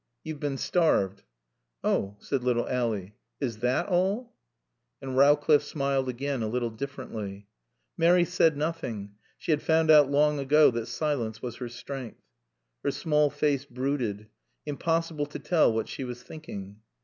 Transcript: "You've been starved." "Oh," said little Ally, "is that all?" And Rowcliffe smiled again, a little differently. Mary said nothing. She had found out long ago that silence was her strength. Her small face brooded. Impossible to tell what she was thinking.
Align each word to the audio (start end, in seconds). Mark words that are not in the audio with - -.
"You've 0.23 0.39
been 0.39 0.57
starved." 0.57 1.21
"Oh," 1.83 2.15
said 2.17 2.43
little 2.43 2.67
Ally, 2.67 3.09
"is 3.39 3.59
that 3.59 3.85
all?" 3.85 4.33
And 4.99 5.15
Rowcliffe 5.15 5.61
smiled 5.61 6.09
again, 6.09 6.41
a 6.41 6.47
little 6.47 6.71
differently. 6.71 7.45
Mary 7.97 8.25
said 8.25 8.57
nothing. 8.57 9.11
She 9.37 9.51
had 9.51 9.61
found 9.61 9.91
out 9.91 10.09
long 10.09 10.39
ago 10.39 10.71
that 10.71 10.87
silence 10.87 11.43
was 11.43 11.57
her 11.57 11.69
strength. 11.69 12.23
Her 12.83 12.89
small 12.89 13.29
face 13.29 13.65
brooded. 13.65 14.25
Impossible 14.65 15.27
to 15.27 15.37
tell 15.37 15.71
what 15.71 15.87
she 15.87 16.03
was 16.03 16.23
thinking. 16.23 16.77